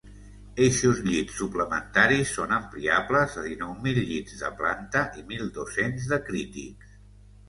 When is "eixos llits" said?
0.67-1.33